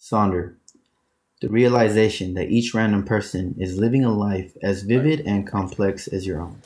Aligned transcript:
Sonder. 0.00 0.54
The 1.42 1.48
realization 1.48 2.34
that 2.34 2.48
each 2.48 2.74
random 2.74 3.04
person 3.04 3.54
is 3.58 3.78
living 3.78 4.04
a 4.04 4.12
life 4.12 4.56
as 4.62 4.82
vivid 4.82 5.20
and 5.20 5.46
complex 5.46 6.08
as 6.08 6.26
your 6.26 6.40
own. 6.40 6.60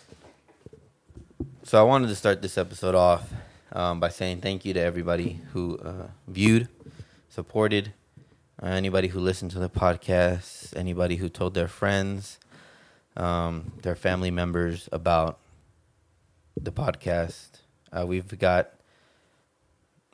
So 1.64 1.80
I 1.80 1.82
wanted 1.82 2.08
to 2.08 2.14
start 2.14 2.42
this 2.42 2.56
episode 2.56 2.94
off 2.94 3.32
um, 3.72 3.98
by 3.98 4.08
saying 4.08 4.40
thank 4.40 4.64
you 4.64 4.72
to 4.74 4.80
everybody 4.80 5.40
who 5.52 5.78
uh, 5.78 6.08
viewed, 6.28 6.68
supported, 7.28 7.92
uh, 8.62 8.66
anybody 8.66 9.08
who 9.08 9.18
listened 9.18 9.50
to 9.52 9.58
the 9.58 9.68
podcast, 9.68 10.76
anybody 10.76 11.16
who 11.16 11.28
told 11.28 11.54
their 11.54 11.68
friends, 11.68 12.38
um, 13.16 13.72
their 13.82 13.96
family 13.96 14.30
members 14.30 14.88
about 14.92 15.38
the 16.56 16.72
podcast. 16.72 17.60
Uh, 17.92 18.04
we've 18.06 18.38
got 18.38 18.70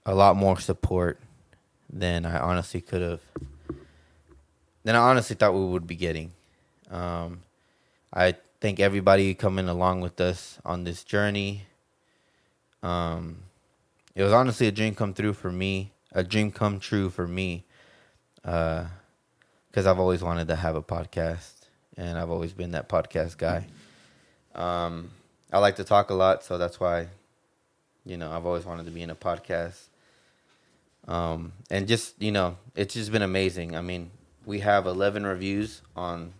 a 0.06 0.14
lot 0.14 0.36
more 0.36 0.58
support 0.58 1.20
than 1.92 2.24
I 2.24 2.38
honestly 2.38 2.80
could 2.80 3.02
have, 3.02 3.20
than 4.84 4.94
I 4.94 4.98
honestly 4.98 5.36
thought 5.36 5.54
we 5.54 5.64
would 5.64 5.86
be 5.86 5.96
getting. 5.96 6.32
Um, 6.90 7.42
I 8.12 8.36
thank 8.60 8.80
everybody 8.80 9.34
coming 9.34 9.68
along 9.68 10.00
with 10.00 10.20
us 10.20 10.58
on 10.64 10.84
this 10.84 11.04
journey. 11.04 11.64
Um, 12.82 13.38
it 14.14 14.22
was 14.22 14.32
honestly 14.32 14.66
a 14.66 14.72
dream 14.72 14.94
come 14.94 15.14
through 15.14 15.34
for 15.34 15.52
me, 15.52 15.92
a 16.12 16.22
dream 16.22 16.50
come 16.50 16.80
true 16.80 17.10
for 17.10 17.26
me, 17.26 17.64
because 18.42 18.86
uh, 19.86 19.90
I've 19.90 19.98
always 19.98 20.22
wanted 20.22 20.48
to 20.48 20.56
have 20.56 20.76
a 20.76 20.82
podcast, 20.82 21.52
and 21.96 22.18
I've 22.18 22.30
always 22.30 22.52
been 22.52 22.72
that 22.72 22.88
podcast 22.88 23.36
guy. 23.36 23.66
Um, 24.54 25.10
I 25.52 25.58
like 25.58 25.76
to 25.76 25.84
talk 25.84 26.10
a 26.10 26.14
lot, 26.14 26.42
so 26.42 26.58
that's 26.58 26.80
why, 26.80 27.08
you 28.04 28.16
know, 28.16 28.30
I've 28.30 28.46
always 28.46 28.64
wanted 28.64 28.86
to 28.86 28.90
be 28.90 29.02
in 29.02 29.10
a 29.10 29.14
podcast. 29.14 29.89
Um, 31.08 31.52
and 31.70 31.88
just 31.88 32.20
you 32.20 32.32
know, 32.32 32.56
it's 32.74 32.94
just 32.94 33.10
been 33.12 33.22
amazing. 33.22 33.76
I 33.76 33.80
mean, 33.80 34.10
we 34.44 34.60
have 34.60 34.86
11 34.86 35.26
reviews 35.26 35.82
on 35.94 36.32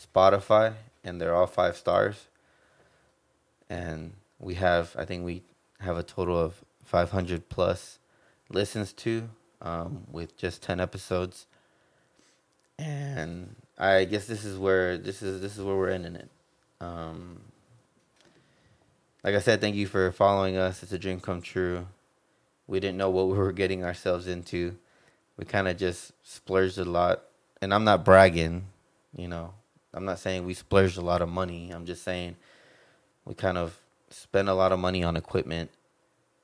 Spotify, 0.00 0.74
and 1.04 1.20
they're 1.20 1.34
all 1.34 1.46
five 1.46 1.76
stars. 1.76 2.26
And 3.68 4.12
we 4.38 4.54
have, 4.54 4.94
I 4.96 5.04
think 5.04 5.24
we 5.24 5.42
have 5.80 5.96
a 5.96 6.02
total 6.02 6.38
of 6.38 6.64
500 6.84 7.48
plus 7.48 7.98
listens 8.48 8.92
to, 8.92 9.28
um, 9.60 10.04
with 10.10 10.36
just 10.36 10.62
10 10.62 10.80
episodes. 10.80 11.46
And 12.78 13.56
I 13.78 14.04
guess 14.04 14.26
this 14.26 14.44
is 14.44 14.58
where 14.58 14.98
this 14.98 15.22
is 15.22 15.40
this 15.40 15.56
is 15.56 15.64
where 15.64 15.76
we're 15.76 15.90
ending 15.90 16.16
it. 16.16 16.28
Um, 16.80 17.40
like 19.24 19.34
I 19.34 19.40
said, 19.40 19.60
thank 19.60 19.76
you 19.76 19.86
for 19.86 20.12
following 20.12 20.56
us. 20.56 20.82
It's 20.82 20.92
a 20.92 20.98
dream 20.98 21.20
come 21.20 21.40
true. 21.40 21.86
We 22.66 22.80
didn't 22.80 22.98
know 22.98 23.10
what 23.10 23.28
we 23.28 23.38
were 23.38 23.52
getting 23.52 23.84
ourselves 23.84 24.26
into. 24.26 24.76
We 25.36 25.44
kind 25.44 25.68
of 25.68 25.76
just 25.76 26.12
splurged 26.22 26.78
a 26.78 26.84
lot. 26.84 27.22
And 27.60 27.72
I'm 27.72 27.84
not 27.84 28.04
bragging, 28.04 28.66
you 29.16 29.28
know. 29.28 29.54
I'm 29.94 30.04
not 30.04 30.18
saying 30.18 30.44
we 30.44 30.54
splurged 30.54 30.98
a 30.98 31.02
lot 31.02 31.22
of 31.22 31.28
money. 31.28 31.70
I'm 31.70 31.86
just 31.86 32.02
saying 32.02 32.36
we 33.24 33.34
kind 33.34 33.56
of 33.56 33.78
spent 34.10 34.48
a 34.48 34.54
lot 34.54 34.72
of 34.72 34.78
money 34.78 35.02
on 35.02 35.16
equipment 35.16 35.70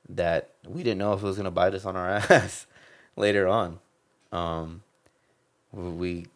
that 0.09 0.51
we 0.67 0.83
didn't 0.83 0.99
know 0.99 1.13
if 1.13 1.23
it 1.23 1.27
was 1.27 1.37
going 1.37 1.45
to 1.45 1.51
bite 1.51 1.75
us 1.75 1.85
on 1.85 1.97
our 1.97 2.09
ass 2.31 2.67
later 3.17 3.47
on. 3.49 3.79
Um, 4.31 4.83
we, 5.73 6.27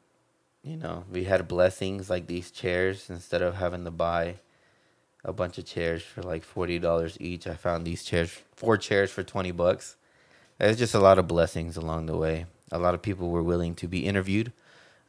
you 0.62 0.76
know, 0.76 1.04
we 1.10 1.24
had 1.24 1.48
blessings 1.48 2.10
like 2.10 2.26
these 2.26 2.50
chairs 2.50 3.08
instead 3.08 3.42
of 3.42 3.56
having 3.56 3.84
to 3.84 3.90
buy 3.90 4.36
a 5.26 5.32
bunch 5.32 5.58
of 5.58 5.66
chairs 5.66 6.02
for 6.02 6.22
like 6.22 6.44
forty 6.44 6.78
dollars 6.78 7.18
each. 7.20 7.46
I 7.46 7.54
found 7.54 7.84
these 7.84 8.04
chairs, 8.04 8.30
four 8.54 8.78
chairs 8.78 9.10
for 9.10 9.22
twenty 9.22 9.50
bucks. 9.50 9.96
There's 10.58 10.78
just 10.78 10.94
a 10.94 11.00
lot 11.00 11.18
of 11.18 11.28
blessings 11.28 11.76
along 11.76 12.06
the 12.06 12.16
way. 12.16 12.46
A 12.72 12.78
lot 12.78 12.94
of 12.94 13.02
people 13.02 13.28
were 13.28 13.42
willing 13.42 13.74
to 13.74 13.88
be 13.88 14.06
interviewed. 14.06 14.52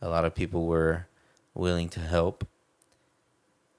A 0.01 0.09
lot 0.09 0.25
of 0.25 0.35
people 0.35 0.65
were 0.65 1.05
willing 1.53 1.87
to 1.89 1.99
help, 1.99 2.45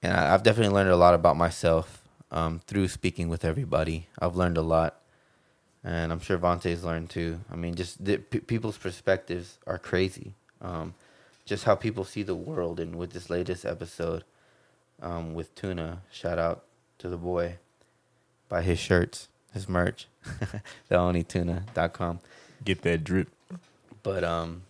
and 0.03 0.13
I, 0.13 0.31
have 0.31 0.43
definitely 0.43 0.75
learned 0.75 0.91
a 0.91 0.97
lot 0.97 1.15
about 1.15 1.37
myself 1.37 2.03
um, 2.31 2.61
through 2.67 2.89
speaking 2.89 3.29
with 3.29 3.45
everybody. 3.45 4.07
I've 4.19 4.37
learned 4.37 4.57
a 4.57 4.63
lot, 4.63 5.01
and 5.85 6.13
I'm 6.13 6.21
sure 6.21 6.39
Vontae's 6.39 6.85
learned 6.85 7.11
too. 7.11 7.41
I 7.53 7.57
mean, 7.57 7.75
just 7.75 8.05
the, 8.05 8.19
p- 8.19 8.41
people's 8.41 8.79
perspectives 8.79 9.59
are 9.67 9.79
crazy. 9.79 10.35
Um, 10.61 10.95
just 11.45 11.65
how 11.65 11.75
people 11.75 12.05
see 12.05 12.23
the 12.23 12.35
world, 12.35 12.81
and 12.81 12.97
with 12.97 13.13
this 13.13 13.31
latest 13.31 13.65
episode 13.65 14.25
um, 15.03 15.35
with 15.35 15.55
Tuna. 15.55 16.03
Shout 16.11 16.39
out 16.39 16.65
to 16.99 17.09
the 17.09 17.17
boy. 17.17 17.59
Buy 18.49 18.63
his 18.63 18.79
shirts, 18.79 19.29
his 19.53 19.69
merch, 19.69 20.09
theonlytuna.com. 20.91 22.21
Get 22.65 22.83
that 22.83 23.05
drip. 23.05 23.29
But 24.03 24.25
um, 24.25 24.63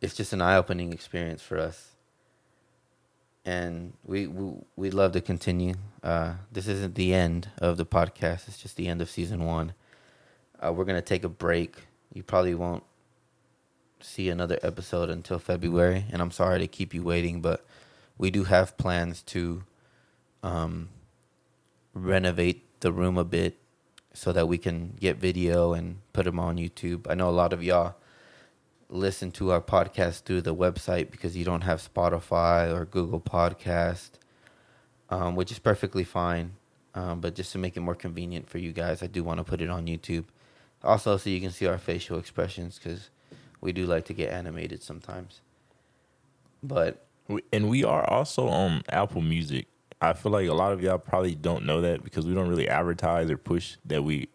it's 0.00 0.14
just 0.14 0.32
an 0.32 0.42
eye-opening 0.42 0.92
experience 0.92 1.42
for 1.42 1.58
us, 1.58 1.92
and 3.44 3.94
we 4.04 4.26
we 4.26 4.52
we'd 4.76 4.94
love 4.94 5.12
to 5.12 5.20
continue. 5.20 5.74
Uh, 6.02 6.34
this 6.52 6.68
isn't 6.68 6.94
the 6.94 7.14
end 7.14 7.48
of 7.58 7.76
the 7.76 7.86
podcast; 7.86 8.48
it's 8.48 8.58
just 8.58 8.76
the 8.76 8.88
end 8.88 9.00
of 9.00 9.10
season 9.10 9.44
one. 9.44 9.72
Uh, 10.62 10.72
we're 10.72 10.84
gonna 10.84 11.02
take 11.02 11.24
a 11.24 11.28
break. 11.28 11.76
You 12.12 12.22
probably 12.22 12.54
won't 12.54 12.82
see 14.00 14.28
another 14.28 14.58
episode 14.62 15.10
until 15.10 15.38
February, 15.38 16.04
and 16.10 16.20
I'm 16.20 16.30
sorry 16.30 16.58
to 16.58 16.66
keep 16.66 16.92
you 16.92 17.02
waiting, 17.02 17.40
but 17.40 17.64
we 18.20 18.30
do 18.30 18.44
have 18.44 18.76
plans 18.76 19.22
to 19.22 19.64
um, 20.42 20.90
renovate 21.94 22.80
the 22.80 22.92
room 22.92 23.16
a 23.16 23.24
bit 23.24 23.56
so 24.12 24.30
that 24.30 24.46
we 24.46 24.58
can 24.58 24.94
get 25.00 25.16
video 25.16 25.72
and 25.72 25.96
put 26.12 26.26
them 26.26 26.38
on 26.38 26.58
YouTube. 26.58 27.06
I 27.08 27.14
know 27.14 27.30
a 27.30 27.32
lot 27.32 27.54
of 27.54 27.62
y'all 27.62 27.94
listen 28.90 29.30
to 29.30 29.52
our 29.52 29.60
podcast 29.62 30.24
through 30.24 30.42
the 30.42 30.54
website 30.54 31.10
because 31.10 31.34
you 31.34 31.46
don't 31.46 31.62
have 31.62 31.80
Spotify 31.80 32.70
or 32.70 32.84
Google 32.84 33.20
Podcast, 33.22 34.10
um, 35.08 35.34
which 35.34 35.50
is 35.50 35.58
perfectly 35.58 36.04
fine. 36.04 36.52
Um, 36.94 37.22
but 37.22 37.34
just 37.34 37.52
to 37.52 37.58
make 37.58 37.74
it 37.74 37.80
more 37.80 37.94
convenient 37.94 38.50
for 38.50 38.58
you 38.58 38.72
guys, 38.72 39.02
I 39.02 39.06
do 39.06 39.24
want 39.24 39.38
to 39.38 39.44
put 39.44 39.62
it 39.62 39.70
on 39.70 39.86
YouTube. 39.86 40.26
Also, 40.84 41.16
so 41.16 41.30
you 41.30 41.40
can 41.40 41.52
see 41.52 41.66
our 41.66 41.78
facial 41.78 42.18
expressions 42.18 42.78
because 42.78 43.08
we 43.62 43.72
do 43.72 43.86
like 43.86 44.04
to 44.04 44.12
get 44.12 44.30
animated 44.30 44.82
sometimes. 44.82 45.40
But 46.62 47.06
and 47.52 47.68
we 47.68 47.84
are 47.84 48.08
also 48.08 48.48
on 48.48 48.82
Apple 48.88 49.22
Music. 49.22 49.66
I 50.00 50.14
feel 50.14 50.32
like 50.32 50.48
a 50.48 50.54
lot 50.54 50.72
of 50.72 50.82
y'all 50.82 50.98
probably 50.98 51.34
don't 51.34 51.66
know 51.66 51.82
that 51.82 52.02
because 52.02 52.26
we 52.26 52.34
don't 52.34 52.48
really 52.48 52.68
advertise 52.68 53.30
or 53.30 53.36
push 53.36 53.76
that 53.84 54.02
we 54.02 54.28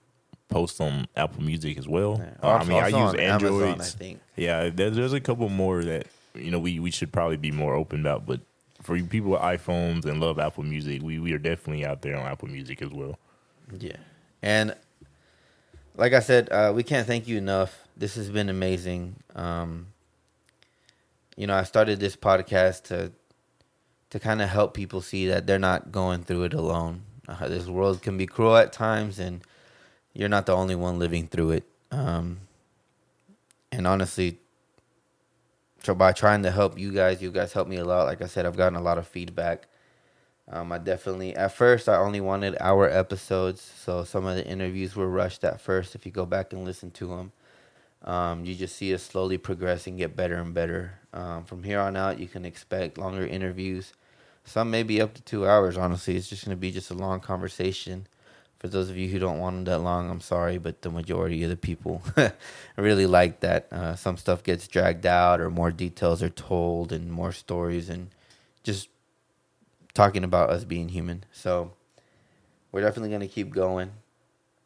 post 0.49 0.79
on 0.79 1.07
Apple 1.15 1.43
Music 1.43 1.77
as 1.77 1.87
well. 1.87 2.17
Yeah. 2.19 2.47
Uh, 2.47 2.55
I 2.55 2.63
mean, 2.63 2.83
I 2.83 2.87
use 2.87 3.13
Android. 3.15 3.81
I 3.81 3.83
think. 3.83 4.19
Yeah, 4.35 4.69
there's, 4.69 4.95
there's 4.95 5.13
a 5.13 5.19
couple 5.19 5.49
more 5.49 5.83
that 5.83 6.07
you 6.35 6.51
know 6.51 6.59
we, 6.59 6.79
we 6.79 6.91
should 6.91 7.11
probably 7.11 7.37
be 7.37 7.51
more 7.51 7.75
open 7.75 8.01
about. 8.01 8.25
But 8.25 8.41
for 8.81 8.99
people 9.01 9.31
with 9.31 9.41
iPhones 9.41 10.05
and 10.05 10.19
love 10.19 10.39
Apple 10.39 10.63
Music, 10.63 11.01
we 11.01 11.19
we 11.19 11.33
are 11.33 11.39
definitely 11.39 11.85
out 11.85 12.01
there 12.01 12.15
on 12.15 12.25
Apple 12.25 12.47
Music 12.47 12.81
as 12.81 12.91
well. 12.91 13.17
Yeah, 13.79 13.97
and 14.41 14.75
like 15.95 16.13
I 16.13 16.19
said, 16.19 16.49
uh, 16.51 16.71
we 16.75 16.83
can't 16.83 17.07
thank 17.07 17.27
you 17.27 17.37
enough. 17.37 17.87
This 17.97 18.15
has 18.15 18.29
been 18.29 18.49
amazing. 18.49 19.15
Um, 19.35 19.87
you 21.35 21.47
know, 21.47 21.55
I 21.55 21.63
started 21.63 21.99
this 21.99 22.15
podcast 22.15 22.83
to 22.83 23.11
to 24.11 24.19
kind 24.19 24.41
of 24.41 24.49
help 24.49 24.73
people 24.73 25.01
see 25.01 25.27
that 25.27 25.45
they're 25.47 25.59
not 25.59 25.91
going 25.91 26.23
through 26.23 26.43
it 26.43 26.53
alone. 26.53 27.01
Uh, 27.27 27.47
this 27.47 27.65
world 27.65 28.01
can 28.01 28.17
be 28.17 28.25
cruel 28.25 28.55
at 28.55 28.71
times, 28.71 29.19
and 29.19 29.41
you're 30.13 30.29
not 30.29 30.45
the 30.45 30.55
only 30.55 30.75
one 30.75 30.99
living 30.99 31.27
through 31.27 31.51
it. 31.51 31.63
Um, 31.91 32.39
and 33.71 33.85
honestly, 33.87 34.37
by 35.95 36.13
trying 36.13 36.43
to 36.43 36.51
help 36.51 36.79
you 36.79 36.91
guys, 36.91 37.21
you 37.21 37.31
guys 37.31 37.51
helped 37.51 37.69
me 37.69 37.77
a 37.77 37.85
lot. 37.85 38.05
Like 38.05 38.21
I 38.21 38.27
said, 38.27 38.45
I've 38.45 38.57
gotten 38.57 38.77
a 38.77 38.81
lot 38.81 38.97
of 38.97 39.07
feedback. 39.07 39.67
Um, 40.47 40.71
I 40.71 40.77
definitely 40.77 41.35
at 41.35 41.51
first 41.53 41.89
I 41.89 41.97
only 41.97 42.21
wanted 42.21 42.55
hour 42.59 42.87
episodes, 42.87 43.61
so 43.61 44.03
some 44.03 44.25
of 44.25 44.35
the 44.35 44.45
interviews 44.45 44.95
were 44.95 45.09
rushed 45.09 45.43
at 45.43 45.59
first. 45.59 45.95
If 45.95 46.05
you 46.05 46.11
go 46.11 46.25
back 46.25 46.53
and 46.53 46.63
listen 46.63 46.91
to 46.91 47.07
them, 47.07 47.31
um, 48.05 48.45
you 48.45 48.53
just 48.53 48.75
see 48.75 48.93
us 48.93 49.03
slowly 49.03 49.37
progressing, 49.37 49.97
get 49.97 50.15
better 50.15 50.35
and 50.35 50.53
better. 50.53 50.99
Um, 51.11 51.43
from 51.43 51.63
here 51.63 51.79
on 51.79 51.97
out, 51.97 52.19
you 52.19 52.27
can 52.27 52.45
expect 52.45 52.99
longer 52.99 53.25
interviews. 53.25 53.93
Some 54.43 54.69
may 54.69 54.83
be 54.83 55.01
up 55.01 55.15
to 55.15 55.21
two 55.23 55.47
hours. 55.47 55.75
Honestly, 55.75 56.15
it's 56.15 56.29
just 56.29 56.45
going 56.45 56.55
to 56.55 56.59
be 56.59 56.71
just 56.71 56.91
a 56.91 56.93
long 56.93 57.19
conversation. 57.19 58.05
For 58.59 58.67
those 58.67 58.91
of 58.91 58.97
you 58.97 59.09
who 59.09 59.17
don't 59.17 59.39
want 59.39 59.55
them 59.55 59.65
that 59.65 59.79
long, 59.79 60.09
I'm 60.09 60.21
sorry, 60.21 60.59
but 60.59 60.83
the 60.83 60.91
majority 60.91 61.43
of 61.43 61.49
the 61.49 61.57
people 61.57 62.03
really 62.77 63.07
like 63.07 63.39
that. 63.39 63.67
Uh, 63.71 63.95
some 63.95 64.17
stuff 64.17 64.43
gets 64.43 64.67
dragged 64.67 65.05
out, 65.05 65.41
or 65.41 65.49
more 65.49 65.71
details 65.71 66.21
are 66.21 66.29
told, 66.29 66.91
and 66.91 67.11
more 67.11 67.31
stories, 67.31 67.89
and 67.89 68.09
just 68.63 68.89
talking 69.95 70.23
about 70.23 70.51
us 70.51 70.63
being 70.63 70.89
human. 70.89 71.23
So 71.31 71.73
we're 72.71 72.81
definitely 72.81 73.09
going 73.09 73.21
to 73.21 73.27
keep 73.27 73.51
going. 73.51 73.91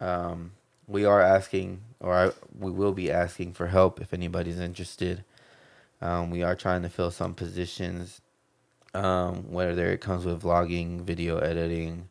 Um, 0.02 0.52
we 0.90 1.06
are 1.06 1.22
asking, 1.22 1.82
or 2.00 2.14
I, 2.14 2.32
we 2.58 2.72
will 2.72 2.94
be 2.94 3.12
asking 3.12 3.54
for 3.54 3.68
help 3.68 4.02
if 4.02 4.12
anybody's 4.14 4.60
interested. 4.60 5.24
Um, 6.02 6.32
we 6.32 6.42
are 6.42 6.56
trying 6.56 6.82
to 6.82 6.90
fill 6.90 7.12
some 7.12 7.36
positions, 7.36 8.22
um, 8.96 9.52
whether 9.52 9.92
it 9.92 10.02
comes 10.02 10.26
with 10.26 10.42
vlogging, 10.42 11.02
video 11.02 11.38
editing, 11.38 12.10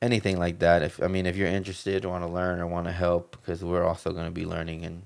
anything 0.00 0.38
like 0.38 0.58
that. 0.60 0.82
If 0.82 1.02
I 1.02 1.08
mean, 1.08 1.26
if 1.26 1.36
you're 1.36 1.48
interested, 1.48 2.06
want 2.06 2.24
to 2.24 2.30
learn, 2.30 2.60
or 2.60 2.66
want 2.66 2.86
to 2.86 2.92
help, 2.92 3.36
because 3.40 3.62
we're 3.62 3.84
also 3.84 4.12
going 4.12 4.26
to 4.26 4.32
be 4.32 4.46
learning 4.46 4.84
and 4.84 5.02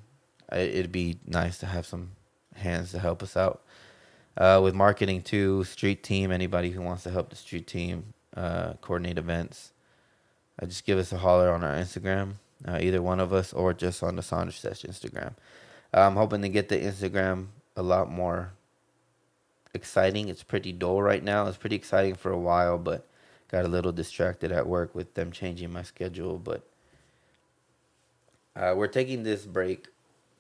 it'd 0.53 0.93
be 0.93 1.19
nice 1.27 1.59
to 1.59 1.67
have 1.67 1.87
some 1.87 2.13
hands 2.55 2.93
to 2.93 2.99
help 2.99 3.23
us 3.23 3.37
out 3.37 3.63
uh, 4.37 4.61
with 4.63 4.75
marketing 4.75 5.23
too. 5.23 5.65
Street 5.65 6.05
team, 6.05 6.31
anybody 6.31 6.71
who 6.71 6.83
wants 6.83 7.03
to 7.03 7.11
help 7.11 7.31
the 7.31 7.37
street 7.37 7.67
team 7.67 8.15
uh, 8.37 8.75
coordinate 8.81 9.19
events, 9.19 9.73
uh, 10.61 10.67
just 10.67 10.85
give 10.85 10.99
us 10.99 11.13
a 11.13 11.19
holler 11.19 11.53
on 11.53 11.63
our 11.63 11.75
Instagram, 11.75 12.35
uh, 12.67 12.79
either 12.81 13.03
one 13.03 13.21
of 13.21 13.33
us 13.33 13.53
or 13.53 13.73
just 13.73 14.03
on 14.03 14.17
the 14.17 14.23
Sonder 14.23 14.53
Sesh 14.53 14.83
Instagram. 14.83 15.35
I'm 15.93 16.17
hoping 16.17 16.43
to 16.43 16.49
get 16.49 16.69
the 16.69 16.79
Instagram 16.79 17.47
a 17.77 17.83
lot 17.83 18.11
more 18.11 18.53
exciting. 19.75 20.29
It's 20.29 20.43
pretty 20.43 20.73
dull 20.73 21.01
right 21.03 21.23
now. 21.23 21.47
It's 21.47 21.57
pretty 21.57 21.77
exciting 21.77 22.15
for 22.15 22.31
a 22.31 22.39
while, 22.39 22.79
but 22.79 23.07
got 23.51 23.65
a 23.65 23.69
little 23.69 23.93
distracted 23.93 24.53
at 24.53 24.67
work 24.67 24.95
with 24.95 25.15
them 25.15 25.33
changing 25.33 25.73
my 25.73 25.83
schedule. 25.83 26.39
But 26.39 26.63
uh, 28.55 28.75
we're 28.77 28.89
taking 28.89 29.23
this 29.23 29.47
break 29.47 29.89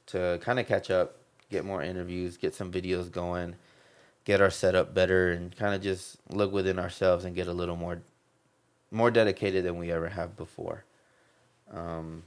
to 0.06 0.38
kind 0.42 0.58
of 0.58 0.66
catch 0.66 0.90
up, 0.90 1.16
get 1.50 1.64
more 1.64 1.82
interviews, 1.82 2.36
get 2.36 2.54
some 2.54 2.70
videos 2.70 3.10
going, 3.10 3.54
get 4.24 4.40
our 4.40 4.50
setup 4.50 4.92
better, 4.92 5.30
and 5.30 5.56
kind 5.56 5.74
of 5.74 5.80
just 5.80 6.16
look 6.28 6.52
within 6.52 6.78
ourselves 6.78 7.24
and 7.24 7.34
get 7.34 7.46
a 7.46 7.52
little 7.52 7.76
more 7.76 8.00
more 8.90 9.10
dedicated 9.10 9.64
than 9.64 9.78
we 9.78 9.92
ever 9.92 10.08
have 10.08 10.36
before. 10.36 10.84
Um, 11.72 12.22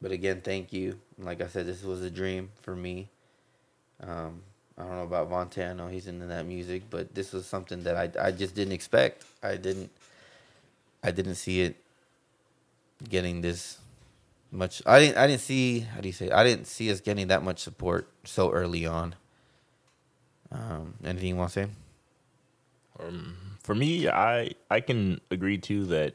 but 0.00 0.12
again, 0.12 0.40
thank 0.42 0.72
you. 0.72 0.98
Like 1.18 1.40
I 1.40 1.46
said, 1.46 1.66
this 1.66 1.82
was 1.82 2.02
a 2.02 2.10
dream 2.10 2.50
for 2.62 2.74
me. 2.74 3.08
Um, 4.02 4.42
I 4.76 4.82
don't 4.82 4.96
know 4.96 5.04
about 5.04 5.30
Vontae. 5.30 5.70
I 5.70 5.72
know 5.72 5.88
he's 5.88 6.08
into 6.08 6.26
that 6.26 6.46
music, 6.46 6.82
but 6.90 7.14
this 7.14 7.32
was 7.32 7.46
something 7.46 7.84
that 7.84 7.96
I 7.96 8.26
I 8.26 8.30
just 8.32 8.54
didn't 8.54 8.72
expect. 8.72 9.24
I 9.42 9.56
didn't 9.56 9.90
I 11.02 11.10
didn't 11.12 11.36
see 11.36 11.60
it 11.60 11.76
getting 13.08 13.40
this 13.40 13.78
much. 14.50 14.82
I 14.84 14.98
didn't 14.98 15.16
I 15.16 15.26
didn't 15.28 15.42
see 15.42 15.80
how 15.80 16.00
do 16.00 16.08
you 16.08 16.12
say? 16.12 16.26
It? 16.26 16.32
I 16.32 16.42
didn't 16.42 16.66
see 16.66 16.90
us 16.90 17.00
getting 17.00 17.28
that 17.28 17.44
much 17.44 17.60
support 17.60 18.08
so 18.24 18.50
early 18.50 18.84
on. 18.84 19.14
Um, 20.50 20.94
anything 21.04 21.28
you 21.28 21.36
want 21.36 21.52
to 21.52 21.64
say? 21.64 21.68
Um, 23.00 23.36
for 23.64 23.74
me, 23.74 24.08
I 24.08 24.52
I 24.70 24.80
can 24.80 25.20
agree 25.30 25.58
too 25.58 25.86
that 25.86 26.14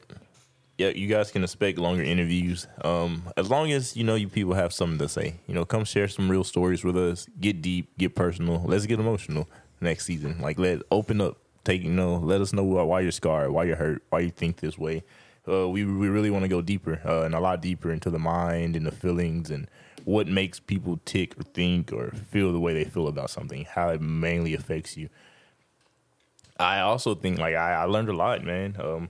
yeah, 0.78 0.88
you 0.88 1.08
guys 1.08 1.30
can 1.30 1.44
expect 1.44 1.78
longer 1.78 2.02
interviews. 2.02 2.66
Um, 2.82 3.24
as 3.36 3.50
long 3.50 3.70
as 3.70 3.96
you 3.96 4.04
know 4.04 4.14
you 4.14 4.28
people 4.28 4.54
have 4.54 4.72
something 4.72 4.98
to 4.98 5.08
say. 5.08 5.34
You 5.46 5.54
know, 5.54 5.66
come 5.66 5.84
share 5.84 6.08
some 6.08 6.30
real 6.30 6.44
stories 6.44 6.82
with 6.82 6.96
us. 6.96 7.26
Get 7.38 7.60
deep, 7.60 7.98
get 7.98 8.14
personal. 8.14 8.62
Let's 8.64 8.86
get 8.86 8.98
emotional 8.98 9.46
next 9.82 10.06
season. 10.06 10.40
Like 10.40 10.58
let 10.58 10.80
open 10.90 11.20
up. 11.20 11.36
Take 11.64 11.82
you 11.82 11.90
know, 11.90 12.16
let 12.16 12.40
us 12.40 12.54
know 12.54 12.62
why 12.62 13.00
you're 13.00 13.12
scarred, 13.12 13.50
why 13.50 13.64
you're 13.64 13.76
hurt, 13.76 14.02
why 14.08 14.20
you 14.20 14.30
think 14.30 14.60
this 14.60 14.78
way. 14.78 15.02
Uh, 15.46 15.68
we 15.68 15.84
we 15.84 16.08
really 16.08 16.30
want 16.30 16.44
to 16.44 16.48
go 16.48 16.62
deeper 16.62 17.02
uh, 17.04 17.22
and 17.22 17.34
a 17.34 17.40
lot 17.40 17.60
deeper 17.60 17.90
into 17.90 18.08
the 18.08 18.18
mind 18.18 18.76
and 18.76 18.86
the 18.86 18.92
feelings 18.92 19.50
and 19.50 19.68
what 20.04 20.26
makes 20.26 20.58
people 20.58 20.98
tick 21.04 21.38
or 21.38 21.42
think 21.42 21.92
or 21.92 22.10
feel 22.30 22.52
the 22.52 22.60
way 22.60 22.72
they 22.72 22.84
feel 22.84 23.08
about 23.08 23.28
something, 23.28 23.66
how 23.66 23.90
it 23.90 24.00
mainly 24.00 24.54
affects 24.54 24.96
you. 24.96 25.10
I 26.60 26.80
also 26.80 27.14
think 27.14 27.38
like 27.38 27.54
I, 27.54 27.72
I 27.72 27.84
learned 27.84 28.08
a 28.08 28.12
lot, 28.12 28.44
man. 28.44 28.76
Um, 28.78 29.08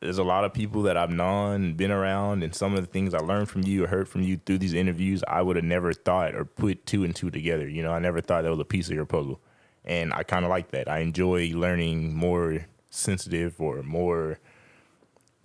there's 0.00 0.18
a 0.18 0.24
lot 0.24 0.44
of 0.44 0.52
people 0.52 0.82
that 0.82 0.96
I've 0.96 1.10
known, 1.10 1.74
been 1.74 1.90
around, 1.90 2.42
and 2.42 2.54
some 2.54 2.74
of 2.74 2.80
the 2.80 2.86
things 2.86 3.14
I 3.14 3.18
learned 3.18 3.48
from 3.48 3.62
you 3.62 3.84
or 3.84 3.86
heard 3.86 4.08
from 4.08 4.22
you 4.22 4.38
through 4.44 4.58
these 4.58 4.74
interviews, 4.74 5.22
I 5.26 5.42
would 5.42 5.56
have 5.56 5.64
never 5.64 5.92
thought 5.92 6.34
or 6.34 6.44
put 6.44 6.84
two 6.84 7.04
and 7.04 7.14
two 7.16 7.30
together. 7.30 7.68
You 7.68 7.82
know, 7.82 7.92
I 7.92 7.98
never 7.98 8.20
thought 8.20 8.42
that 8.42 8.50
was 8.50 8.60
a 8.60 8.64
piece 8.64 8.88
of 8.88 8.94
your 8.94 9.06
puzzle, 9.06 9.40
and 9.84 10.12
I 10.12 10.22
kind 10.22 10.44
of 10.44 10.50
like 10.50 10.70
that. 10.72 10.88
I 10.88 10.98
enjoy 10.98 11.50
learning 11.54 12.14
more 12.14 12.66
sensitive 12.90 13.60
or 13.60 13.82
more 13.82 14.38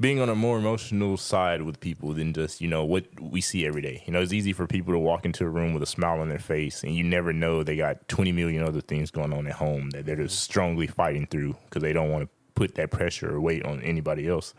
being 0.01 0.19
on 0.19 0.29
a 0.29 0.35
more 0.35 0.57
emotional 0.57 1.15
side 1.15 1.61
with 1.61 1.79
people 1.79 2.13
than 2.13 2.33
just 2.33 2.59
you 2.59 2.67
know 2.67 2.83
what 2.83 3.05
we 3.21 3.39
see 3.39 3.65
every 3.65 3.81
day. 3.81 4.03
You 4.05 4.11
know, 4.11 4.21
it's 4.21 4.33
easy 4.33 4.51
for 4.51 4.67
people 4.67 4.93
to 4.93 4.99
walk 4.99 5.25
into 5.25 5.45
a 5.45 5.49
room 5.49 5.73
with 5.73 5.83
a 5.83 5.85
smile 5.87 6.19
on 6.19 6.27
their 6.27 6.39
face, 6.39 6.83
and 6.83 6.93
you 6.93 7.03
never 7.03 7.31
know 7.31 7.63
they 7.63 7.77
got 7.77 8.07
twenty 8.09 8.31
million 8.31 8.63
other 8.63 8.81
things 8.81 9.11
going 9.11 9.31
on 9.31 9.47
at 9.47 9.53
home 9.53 9.91
that 9.91 10.05
they're 10.05 10.15
just 10.15 10.39
strongly 10.39 10.87
fighting 10.87 11.27
through 11.27 11.55
because 11.65 11.83
they 11.83 11.93
don't 11.93 12.11
want 12.11 12.23
to 12.23 12.29
put 12.55 12.75
that 12.75 12.91
pressure 12.91 13.33
or 13.33 13.39
weight 13.39 13.63
on 13.63 13.81
anybody 13.81 14.27
else. 14.27 14.53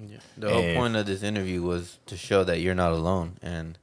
Yeah. 0.00 0.18
The 0.36 0.48
and 0.48 0.54
whole 0.54 0.74
point 0.74 0.96
of 0.96 1.06
this 1.06 1.22
interview 1.22 1.62
was 1.62 1.98
to 2.06 2.16
show 2.16 2.44
that 2.44 2.60
you're 2.60 2.74
not 2.74 2.92
alone, 2.92 3.38
and 3.42 3.78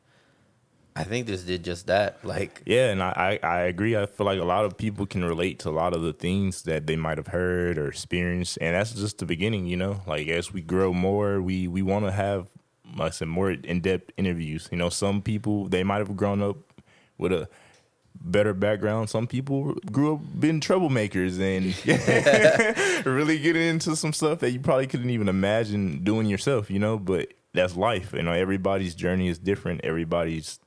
I 1.00 1.06
think 1.06 1.28
this 1.28 1.44
did 1.44 1.64
just 1.64 1.88
that. 1.88 2.26
Like, 2.26 2.62
yeah, 2.66 2.90
and 2.90 3.02
I, 3.02 3.40
I, 3.42 3.48
I 3.48 3.60
agree. 3.62 3.96
I 3.96 4.06
feel 4.06 4.26
like 4.26 4.38
a 4.38 4.44
lot 4.44 4.66
of 4.66 4.78
people 4.78 5.06
can 5.06 5.24
relate 5.24 5.60
to 5.60 5.70
a 5.70 5.72
lot 5.72 5.96
of 5.96 6.02
the 6.02 6.12
things 6.12 6.64
that 6.64 6.88
they 6.88 6.98
might 6.98 7.18
have 7.18 7.28
heard 7.28 7.78
or 7.78 7.88
experienced, 7.88 8.58
and 8.60 8.76
that's 8.76 8.92
just 8.92 9.18
the 9.20 9.26
beginning. 9.26 9.66
You 9.66 9.78
know, 9.78 10.02
like 10.06 10.28
as 10.28 10.52
we 10.52 10.62
grow 10.62 10.92
more, 10.92 11.42
we 11.42 11.70
we 11.70 11.82
want 11.82 12.04
to 12.04 12.12
have, 12.12 12.50
like 12.98 13.08
I 13.08 13.10
said, 13.12 13.30
more 13.30 13.50
in 13.52 13.80
depth 13.80 14.12
interviews. 14.18 14.68
You 14.74 14.78
know, 14.78 14.90
some 14.90 15.22
people 15.22 15.70
they 15.70 15.86
might 15.86 16.00
have 16.00 16.18
grown 16.18 16.42
up 16.42 16.58
with 17.18 17.32
a 17.32 17.48
better 18.20 18.54
background. 18.54 19.10
Some 19.10 19.26
people 19.26 19.76
grew 19.90 20.16
up 20.16 20.22
being 20.38 20.60
troublemakers 20.60 21.40
and 21.40 23.06
really 23.06 23.40
getting 23.40 23.62
into 23.62 23.96
some 23.96 24.12
stuff 24.12 24.40
that 24.40 24.52
you 24.52 24.60
probably 24.60 24.88
couldn't 24.88 25.12
even 25.12 25.30
imagine 25.30 26.04
doing 26.04 26.28
yourself, 26.28 26.70
you 26.70 26.80
know, 26.80 27.00
but 27.00 27.34
that's 27.54 27.78
life. 27.78 28.12
You 28.12 28.24
know, 28.24 28.34
everybody's 28.34 28.96
journey 28.96 29.30
is 29.30 29.40
different. 29.40 29.80
Everybody's 29.86 30.60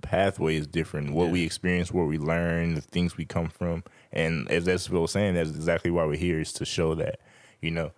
pathway 0.00 0.56
is 0.56 0.66
different. 0.66 1.12
What 1.12 1.26
yeah. 1.26 1.32
we 1.32 1.44
experience, 1.44 1.92
what 1.92 2.08
we 2.08 2.18
learn, 2.18 2.74
the 2.74 2.80
things 2.80 3.16
we 3.16 3.24
come 3.24 3.48
from. 3.48 3.84
And 4.12 4.50
as 4.50 4.66
Esville 4.66 5.02
was 5.02 5.12
saying, 5.12 5.34
that's 5.34 5.50
exactly 5.50 5.90
why 5.90 6.04
we're 6.04 6.16
here 6.16 6.40
is 6.40 6.52
to 6.54 6.64
show 6.64 6.94
that, 6.96 7.20
you 7.60 7.70
know, 7.70 7.92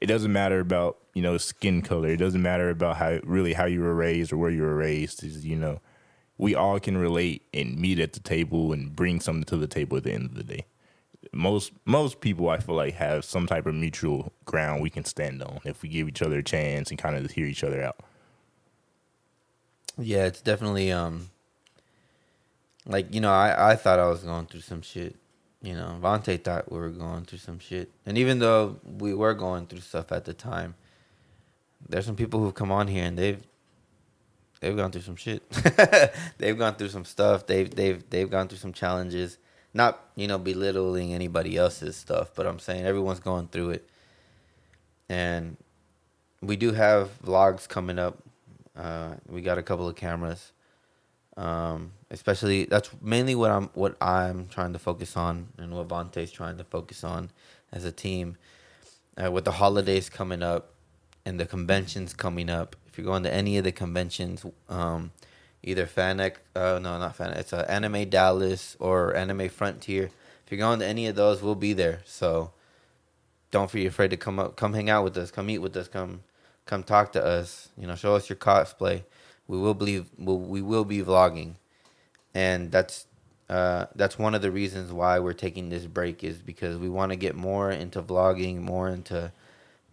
it 0.00 0.06
doesn't 0.06 0.32
matter 0.32 0.58
about, 0.58 0.98
you 1.14 1.22
know, 1.22 1.38
skin 1.38 1.80
color. 1.80 2.08
It 2.08 2.16
doesn't 2.16 2.42
matter 2.42 2.70
about 2.70 2.96
how 2.96 3.20
really 3.22 3.52
how 3.52 3.66
you 3.66 3.80
were 3.80 3.94
raised 3.94 4.32
or 4.32 4.36
where 4.36 4.50
you 4.50 4.62
were 4.62 4.74
raised. 4.74 5.22
Is 5.22 5.46
you 5.46 5.54
know, 5.54 5.80
we 6.38 6.56
all 6.56 6.80
can 6.80 6.98
relate 6.98 7.42
and 7.54 7.78
meet 7.78 8.00
at 8.00 8.12
the 8.12 8.20
table 8.20 8.72
and 8.72 8.96
bring 8.96 9.20
something 9.20 9.44
to 9.44 9.56
the 9.56 9.68
table 9.68 9.96
at 9.96 10.02
the 10.02 10.12
end 10.12 10.24
of 10.24 10.34
the 10.34 10.42
day. 10.42 10.66
Most 11.32 11.70
most 11.84 12.20
people 12.20 12.50
I 12.50 12.58
feel 12.58 12.74
like 12.74 12.94
have 12.94 13.24
some 13.24 13.46
type 13.46 13.64
of 13.64 13.76
mutual 13.76 14.32
ground 14.44 14.82
we 14.82 14.90
can 14.90 15.04
stand 15.04 15.40
on 15.40 15.60
if 15.64 15.82
we 15.82 15.88
give 15.88 16.08
each 16.08 16.20
other 16.20 16.38
a 16.38 16.42
chance 16.42 16.90
and 16.90 16.98
kind 16.98 17.14
of 17.14 17.30
hear 17.30 17.46
each 17.46 17.62
other 17.62 17.80
out. 17.80 18.00
Yeah, 19.96 20.24
it's 20.24 20.40
definitely 20.40 20.90
um 20.90 21.30
like, 22.86 23.14
you 23.14 23.20
know, 23.20 23.32
I, 23.32 23.72
I 23.72 23.76
thought 23.76 23.98
I 23.98 24.08
was 24.08 24.22
going 24.22 24.46
through 24.46 24.60
some 24.60 24.82
shit. 24.82 25.16
You 25.62 25.74
know, 25.74 25.96
Vontae 26.00 26.42
thought 26.42 26.70
we 26.72 26.78
were 26.78 26.90
going 26.90 27.24
through 27.24 27.38
some 27.38 27.60
shit. 27.60 27.90
And 28.04 28.18
even 28.18 28.40
though 28.40 28.80
we 28.84 29.14
were 29.14 29.34
going 29.34 29.66
through 29.66 29.80
stuff 29.80 30.10
at 30.10 30.24
the 30.24 30.34
time, 30.34 30.74
there's 31.88 32.06
some 32.06 32.16
people 32.16 32.40
who've 32.40 32.54
come 32.54 32.72
on 32.72 32.88
here 32.88 33.04
and 33.04 33.16
they've 33.16 33.40
they've 34.60 34.76
gone 34.76 34.90
through 34.90 35.02
some 35.02 35.16
shit. 35.16 35.42
they've 36.38 36.58
gone 36.58 36.74
through 36.74 36.88
some 36.88 37.04
stuff. 37.04 37.46
They've 37.46 37.70
they've 37.72 38.02
they've 38.10 38.30
gone 38.30 38.48
through 38.48 38.58
some 38.58 38.72
challenges. 38.72 39.38
Not 39.72 40.00
you 40.16 40.26
know 40.26 40.38
belittling 40.38 41.14
anybody 41.14 41.56
else's 41.56 41.96
stuff, 41.96 42.30
but 42.34 42.46
I'm 42.46 42.58
saying 42.58 42.84
everyone's 42.84 43.20
going 43.20 43.48
through 43.48 43.70
it. 43.70 43.88
And 45.08 45.56
we 46.40 46.56
do 46.56 46.72
have 46.72 47.10
vlogs 47.22 47.68
coming 47.68 47.98
up. 47.98 48.18
Uh, 48.76 49.14
we 49.28 49.42
got 49.42 49.58
a 49.58 49.62
couple 49.62 49.86
of 49.88 49.94
cameras. 49.94 50.52
Um, 51.36 51.92
especially 52.10 52.66
that's 52.66 52.90
mainly 53.00 53.34
what 53.34 53.50
I'm 53.50 53.70
what 53.74 53.96
I'm 54.02 54.48
trying 54.48 54.72
to 54.74 54.78
focus 54.78 55.16
on, 55.16 55.48
and 55.58 55.74
what 55.74 55.88
Vontae's 55.88 56.30
trying 56.30 56.58
to 56.58 56.64
focus 56.64 57.04
on 57.04 57.30
as 57.72 57.84
a 57.84 57.92
team. 57.92 58.36
Uh, 59.22 59.30
with 59.30 59.44
the 59.44 59.52
holidays 59.52 60.08
coming 60.08 60.42
up 60.42 60.72
and 61.26 61.38
the 61.38 61.44
conventions 61.44 62.14
coming 62.14 62.48
up, 62.48 62.76
if 62.86 62.96
you're 62.96 63.06
going 63.06 63.22
to 63.22 63.32
any 63.32 63.58
of 63.58 63.64
the 63.64 63.72
conventions, 63.72 64.44
um, 64.70 65.10
either 65.62 65.86
Fanex, 65.86 66.36
uh, 66.56 66.78
no, 66.82 66.98
not 66.98 67.16
Fanex, 67.16 67.38
it's 67.38 67.52
uh, 67.52 67.66
Anime 67.68 68.08
Dallas 68.08 68.76
or 68.80 69.14
Anime 69.14 69.48
Frontier. 69.48 70.04
If 70.44 70.50
you're 70.50 70.58
going 70.58 70.80
to 70.80 70.86
any 70.86 71.06
of 71.06 71.14
those, 71.14 71.42
we'll 71.42 71.54
be 71.54 71.72
there. 71.74 72.00
So 72.04 72.52
don't 73.50 73.70
be 73.70 73.86
afraid 73.86 74.10
to 74.10 74.16
come 74.16 74.38
up, 74.38 74.56
come 74.56 74.72
hang 74.72 74.90
out 74.90 75.04
with 75.04 75.16
us, 75.16 75.30
come 75.30 75.48
eat 75.50 75.58
with 75.58 75.76
us, 75.76 75.88
come 75.88 76.22
come 76.66 76.82
talk 76.82 77.12
to 77.12 77.24
us. 77.24 77.68
You 77.78 77.86
know, 77.86 77.94
show 77.94 78.14
us 78.14 78.28
your 78.28 78.36
cosplay. 78.36 79.04
We 79.48 79.58
will 79.58 79.74
believe 79.74 80.06
we'll, 80.18 80.38
we 80.38 80.62
will 80.62 80.84
be 80.84 81.02
vlogging, 81.02 81.54
and 82.34 82.70
that's 82.70 83.06
uh, 83.48 83.86
that's 83.94 84.18
one 84.18 84.34
of 84.34 84.42
the 84.42 84.50
reasons 84.50 84.92
why 84.92 85.18
we're 85.18 85.32
taking 85.34 85.68
this 85.68 85.86
break 85.86 86.24
is 86.24 86.38
because 86.38 86.78
we 86.78 86.88
want 86.88 87.10
to 87.10 87.16
get 87.16 87.34
more 87.34 87.70
into 87.70 88.02
vlogging, 88.02 88.60
more 88.60 88.88
into 88.88 89.32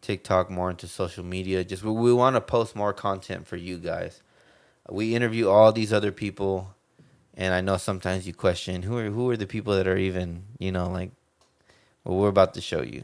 TikTok, 0.01 0.49
more 0.49 0.69
into 0.69 0.87
social 0.87 1.25
media. 1.25 1.63
Just 1.63 1.83
we, 1.83 1.91
we 1.91 2.13
want 2.13 2.35
to 2.35 2.41
post 2.41 2.75
more 2.75 2.93
content 2.93 3.47
for 3.47 3.57
you 3.57 3.77
guys. 3.77 4.21
We 4.89 5.15
interview 5.15 5.49
all 5.49 5.71
these 5.71 5.91
other 5.91 6.11
people, 6.11 6.73
and 7.35 7.53
I 7.53 7.61
know 7.61 7.77
sometimes 7.77 8.25
you 8.25 8.33
question 8.33 8.83
who 8.83 8.97
are 8.97 9.09
who 9.09 9.29
are 9.29 9.37
the 9.37 9.47
people 9.47 9.75
that 9.75 9.87
are 9.87 9.97
even 9.97 10.43
you 10.59 10.71
know 10.71 10.89
like. 10.89 11.11
Well, 12.05 12.17
we're 12.17 12.29
about 12.29 12.53
to 12.53 12.61
show 12.61 12.81
you, 12.81 13.03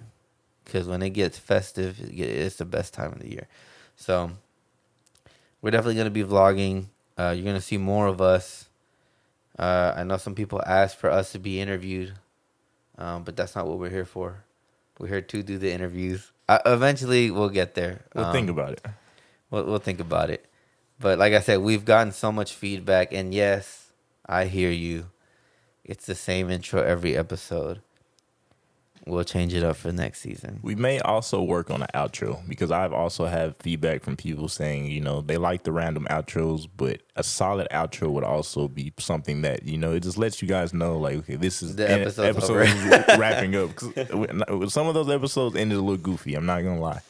because 0.64 0.88
when 0.88 1.02
it 1.02 1.10
gets 1.10 1.38
festive, 1.38 2.00
it's 2.00 2.56
the 2.56 2.66
best 2.66 2.94
time 2.94 3.12
of 3.12 3.20
the 3.20 3.30
year. 3.30 3.48
So 3.98 4.32
we're 5.66 5.72
definitely 5.72 5.96
gonna 5.96 6.12
be 6.12 6.24
vlogging. 6.24 6.86
Uh, 7.18 7.34
you're 7.36 7.44
gonna 7.44 7.60
see 7.60 7.80
more 7.80 8.06
of 8.06 8.22
us. 8.22 8.70
Uh, 9.58 9.94
I 9.98 10.04
know 10.04 10.18
some 10.18 10.36
people 10.36 10.62
ask 10.64 10.96
for 10.96 11.10
us 11.10 11.32
to 11.32 11.40
be 11.40 11.60
interviewed, 11.60 12.14
um, 13.00 13.24
but 13.24 13.36
that's 13.36 13.56
not 13.56 13.66
what 13.66 13.80
we're 13.80 13.90
here 13.90 14.06
for. 14.06 14.44
We're 15.00 15.08
here 15.08 15.22
to 15.22 15.42
do 15.42 15.58
the 15.58 15.72
interviews. 15.72 16.32
Uh, 16.48 16.60
eventually, 16.68 17.32
we'll 17.32 17.50
get 17.50 17.74
there. 17.74 18.06
We'll 18.14 18.26
um, 18.26 18.32
think 18.32 18.52
about 18.52 18.74
it. 18.74 18.86
We'll, 19.50 19.64
we'll 19.64 19.80
think 19.80 20.00
about 20.00 20.30
it. 20.30 20.46
but 21.00 21.18
like 21.18 21.34
I 21.34 21.40
said, 21.40 21.62
we've 21.62 21.84
gotten 21.84 22.12
so 22.12 22.32
much 22.32 22.54
feedback, 22.54 23.12
and 23.12 23.34
yes, 23.34 23.92
I 24.24 24.46
hear 24.46 24.70
you. 24.70 25.10
It's 25.84 26.06
the 26.06 26.14
same 26.14 26.52
intro 26.52 26.84
every 26.84 27.18
episode. 27.18 27.82
We'll 29.08 29.24
change 29.24 29.54
it 29.54 29.64
up 29.64 29.76
for 29.76 29.92
next 29.92 30.22
season. 30.22 30.60
We 30.64 30.74
may 30.74 31.00
also 31.00 31.42
work 31.44 31.70
on 31.70 31.84
an 31.84 31.88
outro 31.94 32.48
because 32.48 32.72
I've 32.72 32.92
also 32.92 33.26
had 33.26 33.56
feedback 33.58 34.02
from 34.02 34.16
people 34.16 34.48
saying, 34.48 34.88
you 34.88 35.00
know, 35.00 35.22
they 35.22 35.38
like 35.38 35.64
the 35.64 35.72
random 35.72 36.08
outros, 36.10 36.68
but 36.76 37.02
a 37.16 37.24
solid 37.24 37.68
outro 37.72 38.10
would 38.12 38.24
also 38.24 38.68
be 38.68 38.94
something 38.98 39.44
that, 39.44 39.64
you 39.64 39.78
know, 39.78 39.94
it 39.94 40.02
just 40.02 40.18
lets 40.18 40.42
you 40.42 40.48
guys 40.48 40.74
know, 40.74 40.98
like, 40.98 41.18
okay, 41.18 41.36
this 41.36 41.62
is 41.62 41.76
the 41.76 41.88
episode 41.88 42.68
wrapping 43.20 43.56
up. 43.56 43.80
Some 44.72 44.88
of 44.88 44.96
those 44.96 45.10
episodes 45.10 45.56
ended 45.56 45.78
a 45.78 45.82
little 45.82 45.98
goofy. 45.98 46.34
I'm 46.34 46.48
not 46.48 46.62
gonna 46.62 46.80
lie. 46.80 47.02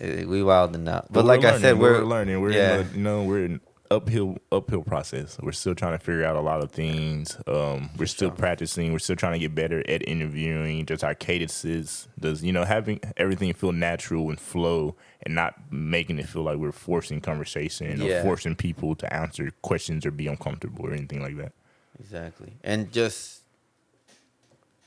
Uh, 0.00 0.26
we 0.26 0.42
wilding 0.42 0.88
out, 0.88 1.06
but, 1.12 1.20
but 1.20 1.24
like 1.26 1.44
I 1.44 1.60
said, 1.60 1.78
we're, 1.78 2.00
we're 2.00 2.04
learning. 2.04 2.40
We're 2.40 2.52
yeah. 2.52 2.84
you 2.92 3.00
know 3.00 3.22
we're 3.22 3.60
uphill 3.90 4.38
uphill 4.52 4.82
process. 4.82 5.38
We're 5.42 5.52
still 5.52 5.74
trying 5.74 5.92
to 5.92 5.98
figure 5.98 6.24
out 6.24 6.36
a 6.36 6.40
lot 6.40 6.62
of 6.62 6.70
things. 6.70 7.36
Um, 7.46 7.90
we're 7.96 8.06
still 8.06 8.30
practicing. 8.30 8.92
We're 8.92 9.00
still 9.00 9.16
trying 9.16 9.32
to 9.32 9.38
get 9.38 9.54
better 9.54 9.80
at 9.88 10.06
interviewing. 10.08 10.86
Just 10.86 11.02
our 11.02 11.14
cadences. 11.14 12.08
Does 12.18 12.42
you 12.42 12.52
know 12.52 12.64
having 12.64 13.00
everything 13.16 13.52
feel 13.52 13.72
natural 13.72 14.28
and 14.30 14.40
flow, 14.40 14.96
and 15.24 15.34
not 15.34 15.54
making 15.70 16.18
it 16.18 16.28
feel 16.28 16.42
like 16.42 16.58
we're 16.58 16.72
forcing 16.72 17.20
conversation 17.20 18.00
yeah. 18.00 18.20
or 18.20 18.22
forcing 18.22 18.54
people 18.54 18.94
to 18.96 19.12
answer 19.12 19.50
questions 19.62 20.06
or 20.06 20.10
be 20.10 20.26
uncomfortable 20.26 20.86
or 20.86 20.92
anything 20.92 21.22
like 21.22 21.36
that. 21.36 21.52
Exactly, 21.98 22.54
and 22.62 22.92
just. 22.92 23.38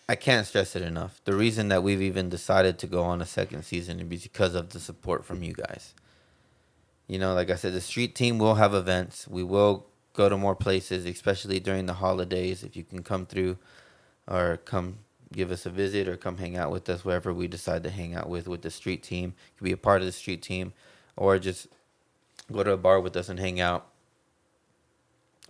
I 0.10 0.16
can't 0.16 0.46
stress 0.46 0.76
it 0.76 0.82
enough. 0.82 1.22
The 1.24 1.34
reason 1.34 1.70
that 1.70 1.82
we've 1.82 2.02
even 2.02 2.28
decided 2.28 2.78
to 2.80 2.88
go 2.88 3.04
on 3.04 3.22
a 3.22 3.26
second 3.26 3.64
season 3.64 4.02
is 4.02 4.24
because 4.24 4.54
of 4.54 4.72
the 4.72 4.80
support 4.82 5.24
from 5.24 5.44
you 5.44 5.54
guys 5.54 5.94
you 7.08 7.20
know, 7.20 7.34
like 7.34 7.50
I 7.50 7.56
said, 7.56 7.74
the 7.74 7.82
street 7.82 8.16
team 8.16 8.38
will 8.38 8.56
have 8.56 8.74
events. 8.74 9.28
We 9.28 9.44
will 9.44 9.86
go 10.14 10.30
to 10.30 10.38
more 10.38 10.56
places, 10.56 11.06
especially 11.06 11.60
during 11.60 11.86
the 11.86 11.94
holidays. 11.94 12.64
If 12.64 12.76
you 12.76 12.84
can 12.84 13.04
come 13.04 13.26
through 13.26 13.58
or 14.28 14.58
come 14.58 15.00
give 15.34 15.52
us 15.52 15.66
a 15.66 15.70
visit 15.70 16.08
or 16.08 16.16
come 16.16 16.38
hang 16.38 16.56
out 16.56 16.72
with 16.72 16.88
us 16.88 17.04
wherever 17.04 17.34
we 17.34 17.48
decide 17.48 17.84
to 17.84 17.90
hang 17.90 18.16
out 18.16 18.30
with 18.30 18.48
with 18.48 18.62
the 18.62 18.70
street 18.70 19.04
team. 19.04 19.34
You 19.36 19.58
can 19.58 19.66
be 19.66 19.72
a 19.74 19.78
part 19.78 20.02
of 20.02 20.06
the 20.06 20.12
street 20.12 20.42
team 20.42 20.74
or 21.18 21.38
just 21.40 21.68
go 22.52 22.64
to 22.64 22.72
a 22.72 22.78
bar 22.78 23.00
with 23.00 23.18
us 23.18 23.30
and 23.30 23.40
hang 23.40 23.60
out. 23.60 23.88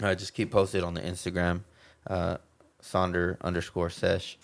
Uh, 0.02 0.16
just 0.16 0.34
keep 0.34 0.52
posted 0.52 0.84
on 0.84 0.96
the 0.96 1.02
Instagram, 1.02 1.62
uh, 2.08 2.38
Sonder 2.82 3.40
underscore 3.42 3.92
sesh. 3.92 4.38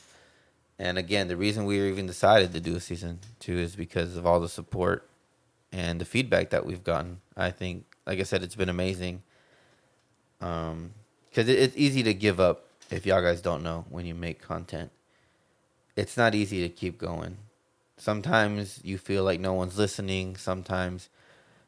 And 0.78 0.98
again, 0.98 1.28
the 1.28 1.36
reason 1.36 1.66
we 1.66 1.82
even 1.89 2.06
decided 2.06 2.54
to 2.54 2.60
do 2.60 2.75
a 2.75 2.80
season 2.80 3.20
two 3.39 3.58
is 3.58 3.75
because 3.75 4.16
of 4.16 4.25
all 4.25 4.39
the 4.39 4.48
support 4.48 5.09
and 5.72 6.02
the 6.02 6.06
feedback 6.06 6.50
that 6.50 6.66
we've 6.66 6.84
gotten. 6.84 7.22
I 7.36 7.52
think, 7.52 7.86
like 8.06 8.20
I 8.20 8.24
said, 8.24 8.44
it's 8.44 8.56
been 8.56 8.70
amazing. 8.70 9.24
Um, 10.42 10.94
because 11.30 11.48
it, 11.48 11.60
it's 11.60 11.78
easy 11.78 12.04
to 12.04 12.14
give 12.14 12.40
up 12.40 12.66
if 12.90 13.06
y'all 13.06 13.22
guys 13.22 13.42
don't 13.42 13.64
know 13.64 13.86
when 13.90 14.06
you 14.06 14.16
make 14.16 14.42
content. 14.42 14.92
It's 15.96 16.18
not 16.18 16.34
easy 16.34 16.62
to 16.62 16.70
keep 16.70 16.98
going. 16.98 17.38
Sometimes 17.98 18.80
you 18.84 18.98
feel 18.98 19.24
like 19.24 19.40
no 19.40 19.54
one's 19.54 19.78
listening. 19.78 20.38
Sometimes 20.38 21.10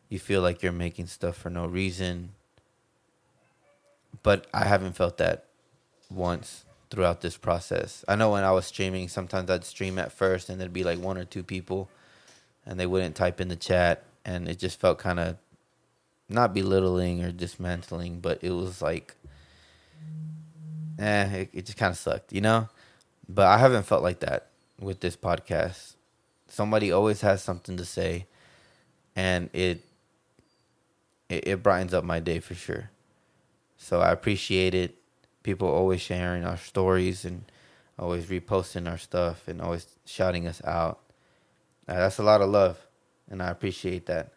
you 0.10 0.20
feel 0.20 0.42
like 0.42 0.64
you're 0.64 0.72
making 0.72 1.08
stuff 1.08 1.38
for 1.38 1.50
no 1.50 1.66
reason. 1.66 2.32
But 4.24 4.48
I 4.54 4.66
haven't 4.66 4.96
felt 4.96 5.18
that 5.18 5.46
once 6.10 6.66
throughout 6.90 7.22
this 7.22 7.38
process. 7.38 8.04
I 8.08 8.16
know 8.16 8.32
when 8.32 8.44
I 8.44 8.52
was 8.52 8.66
streaming, 8.66 9.08
sometimes 9.08 9.50
I'd 9.50 9.64
stream 9.64 9.98
at 10.00 10.12
first 10.12 10.50
and 10.50 10.60
there'd 10.60 10.74
be 10.74 10.84
like 10.84 11.00
one 11.00 11.18
or 11.18 11.26
two 11.26 11.44
people 11.44 11.90
and 12.72 12.80
they 12.80 12.86
wouldn't 12.86 13.18
type 13.18 13.42
in 13.42 13.50
the 13.50 13.58
chat, 13.58 14.06
and 14.24 14.48
it 14.48 14.58
just 14.58 14.80
felt 14.80 14.98
kind 14.98 15.20
of 15.20 15.36
not 16.30 16.54
belittling 16.54 17.22
or 17.22 17.34
dismantling, 17.34 18.22
but 18.22 18.42
it 18.42 18.52
was 18.52 18.82
like, 18.82 19.14
eh, 20.98 21.26
it, 21.26 21.50
it 21.52 21.66
just 21.66 21.78
kind 21.78 21.92
of 21.92 21.98
sucked, 21.98 22.32
you 22.32 22.40
know. 22.40 22.70
But 23.28 23.48
I 23.48 23.58
haven't 23.58 23.84
felt 23.84 24.04
like 24.04 24.22
that 24.22 24.48
with 24.80 25.02
this 25.02 25.18
podcast. 25.18 25.96
Somebody 26.48 26.94
always 26.94 27.20
has 27.20 27.44
something 27.44 27.76
to 27.76 27.84
say, 27.84 28.26
and 29.18 29.50
it 29.52 29.84
it, 31.28 31.48
it 31.48 31.64
brightens 31.64 31.94
up 31.94 32.06
my 32.06 32.22
day 32.22 32.40
for 32.40 32.56
sure. 32.56 32.90
So 33.78 34.00
I 34.00 34.12
appreciate 34.14 34.74
it. 34.74 34.96
People 35.44 35.68
always 35.68 36.00
sharing 36.00 36.46
our 36.46 36.58
stories 36.58 37.26
and 37.26 37.44
always 38.00 38.28
reposting 38.28 38.90
our 38.90 38.98
stuff 38.98 39.50
and 39.50 39.60
always 39.60 39.88
shouting 40.06 40.48
us 40.48 40.62
out. 40.64 41.02
Uh, 41.88 41.96
that's 41.96 42.20
a 42.20 42.24
lot 42.24 42.42
of 42.42 42.50
love, 42.50 42.78
and 43.30 43.42
I 43.42 43.50
appreciate 43.50 44.06
that. 44.06 44.32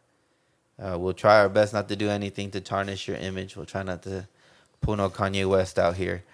Uh, 0.83 0.99
we'll 0.99 1.13
try 1.13 1.39
our 1.39 1.49
best 1.49 1.73
not 1.73 1.89
to 1.89 1.97
do 1.97 2.09
anything 2.09 2.51
to 2.51 2.61
tarnish 2.61 3.07
your 3.07 3.17
image. 3.17 3.57
We'll 3.57 3.67
try 3.67 3.83
not 3.83 4.03
to 4.05 4.27
pull 4.81 4.97
no 4.97 5.09
Kanye 5.09 5.49
West 5.49 5.79
out 5.79 5.97
here. 5.97 6.25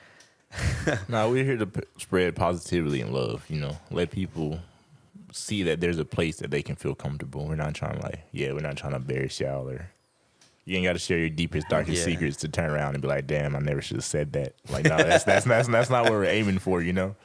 no, 1.09 1.31
we're 1.31 1.45
here 1.45 1.59
to 1.59 1.67
p- 1.67 1.83
spread 1.99 2.35
positivity 2.35 3.01
and 3.01 3.13
love. 3.13 3.45
You 3.49 3.61
know, 3.61 3.77
let 3.91 4.11
people 4.11 4.61
see 5.33 5.63
that 5.65 5.81
there's 5.81 5.99
a 5.99 6.05
place 6.05 6.39
that 6.39 6.51
they 6.51 6.63
can 6.63 6.77
feel 6.77 6.95
comfortable. 6.95 7.47
We're 7.47 7.55
not 7.55 7.75
trying 7.75 7.99
to 7.99 8.03
like, 8.03 8.21
yeah, 8.33 8.53
we're 8.53 8.61
not 8.61 8.77
trying 8.77 8.93
to 8.93 8.97
embarrass 8.97 9.39
y'all 9.39 9.69
or 9.69 9.91
you 10.65 10.77
ain't 10.77 10.85
got 10.85 10.93
to 10.93 10.99
share 10.99 11.19
your 11.19 11.31
deepest, 11.31 11.69
darkest 11.69 11.99
yeah. 11.99 12.05
secrets 12.05 12.37
to 12.39 12.49
turn 12.49 12.71
around 12.71 12.95
and 12.95 13.03
be 13.03 13.09
like, 13.09 13.27
damn, 13.27 13.57
I 13.57 13.61
never 13.61 13.81
should 13.83 13.97
have 13.97 14.05
said 14.05 14.33
that. 14.35 14.55
Like, 14.71 14.85
no, 14.85 14.97
that's 14.97 15.25
that's 15.25 15.45
that's 15.45 15.69
that's 15.69 15.91
not 15.91 16.05
what 16.05 16.13
we're 16.13 16.25
aiming 16.25 16.59
for. 16.59 16.83
You 16.83 16.93
know. 16.93 17.17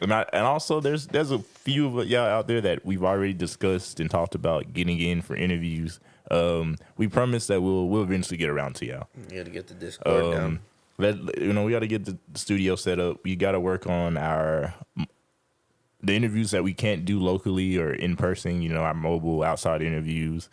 And, 0.00 0.12
I, 0.12 0.24
and 0.32 0.44
also, 0.44 0.80
there's 0.80 1.06
there's 1.08 1.30
a 1.30 1.38
few 1.38 1.98
of 1.98 2.06
y'all 2.06 2.26
out 2.26 2.46
there 2.46 2.60
that 2.60 2.84
we've 2.84 3.02
already 3.02 3.34
discussed 3.34 4.00
and 4.00 4.10
talked 4.10 4.34
about 4.34 4.72
getting 4.72 5.00
in 5.00 5.22
for 5.22 5.34
interviews. 5.34 6.00
Um, 6.30 6.76
we 6.96 7.08
promise 7.08 7.46
that 7.48 7.62
we'll 7.62 7.88
we'll 7.88 8.02
eventually 8.02 8.36
get 8.36 8.50
around 8.50 8.76
to 8.76 8.86
y'all. 8.86 9.08
You 9.30 9.38
got 9.38 9.44
to 9.46 9.50
get 9.50 9.66
the 9.66 9.74
Discord 9.74 10.24
um, 10.24 10.30
down. 10.32 10.60
Let, 10.98 11.40
you 11.40 11.52
know, 11.52 11.64
we 11.64 11.72
got 11.72 11.80
to 11.80 11.86
get 11.86 12.04
the 12.04 12.18
studio 12.34 12.76
set 12.76 12.98
up. 12.98 13.24
We 13.24 13.36
got 13.36 13.52
to 13.52 13.60
work 13.60 13.86
on 13.86 14.16
our 14.16 14.74
the 16.00 16.14
interviews 16.14 16.52
that 16.52 16.62
we 16.62 16.74
can't 16.74 17.04
do 17.04 17.18
locally 17.18 17.76
or 17.78 17.92
in 17.92 18.16
person. 18.16 18.62
You 18.62 18.68
know, 18.68 18.82
our 18.82 18.94
mobile 18.94 19.42
outside 19.42 19.82
interviews. 19.82 20.48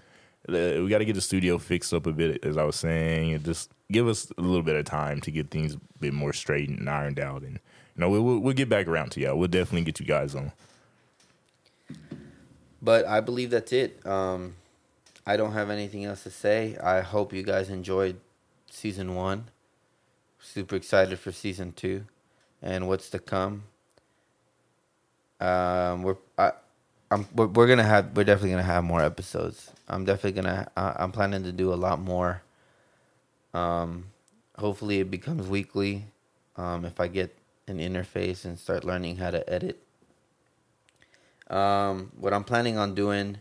We 0.48 0.88
got 0.90 1.00
to 1.00 1.06
get 1.06 1.16
the 1.16 1.22
studio 1.22 1.58
fixed 1.58 1.92
up 1.94 2.06
a 2.06 2.12
bit, 2.12 2.46
as 2.46 2.56
I 2.56 2.64
was 2.64 2.76
saying, 2.76 3.34
and 3.34 3.44
just 3.44 3.72
give 3.92 4.08
us 4.08 4.32
a 4.38 4.42
little 4.42 4.62
bit 4.62 4.76
of 4.76 4.86
time 4.86 5.20
to 5.22 5.32
get 5.32 5.50
things 5.50 5.74
a 5.74 5.80
bit 6.00 6.14
more 6.14 6.34
straight 6.34 6.70
and 6.70 6.88
ironed 6.88 7.20
out. 7.20 7.42
And 7.42 7.60
no, 7.96 8.10
we'll, 8.10 8.40
we'll 8.40 8.54
get 8.54 8.70
back 8.70 8.88
around 8.88 9.12
to 9.12 9.22
y'all. 9.22 9.38
We'll 9.38 9.48
definitely 9.48 9.84
get 9.84 10.00
you 10.00 10.06
guys 10.06 10.36
on. 10.36 10.52
But 12.82 13.06
I 13.06 13.22
believe 13.22 13.50
that's 13.50 13.72
it. 13.72 14.06
Um, 14.06 14.56
I 15.26 15.38
don't 15.38 15.54
have 15.54 15.70
anything 15.70 16.06
else 16.06 16.24
to 16.24 16.30
say. 16.30 16.78
I 16.78 17.02
hope 17.02 17.34
you 17.34 17.42
guys 17.42 17.70
enjoyed 17.70 18.20
season 18.70 19.16
one. 19.16 19.46
Super 20.40 20.76
excited 20.76 21.18
for 21.18 21.32
season 21.32 21.72
two, 21.72 22.06
and 22.62 22.88
what's 22.88 23.10
to 23.10 23.20
come. 23.20 23.64
Um, 25.40 26.04
we're 26.04 26.18
I, 26.38 26.52
I'm 27.10 27.28
we're, 27.34 27.48
we're 27.48 27.68
gonna 27.68 27.84
have 27.84 28.16
we're 28.16 28.24
definitely 28.24 28.52
gonna 28.52 28.64
have 28.64 28.84
more 28.84 29.02
episodes. 29.02 29.72
I'm 29.88 30.06
definitely 30.06 30.42
gonna 30.42 30.68
I'm 30.76 31.12
planning 31.12 31.44
to 31.44 31.52
do 31.52 31.74
a 31.74 31.76
lot 31.76 32.00
more. 32.00 32.44
Um, 33.54 34.06
hopefully 34.58 35.00
it 35.00 35.10
becomes 35.10 35.48
weekly. 35.48 36.06
Um, 36.58 36.86
if 36.86 37.00
I 37.00 37.08
get 37.08 37.36
an 37.68 37.80
interface 37.80 38.46
and 38.46 38.60
start 38.60 38.84
learning 38.84 39.18
how 39.18 39.32
to 39.32 39.48
edit. 39.50 39.82
Um, 41.50 42.12
what 42.18 42.34
I'm 42.34 42.44
planning 42.44 42.78
on 42.78 42.96
doing 42.96 43.40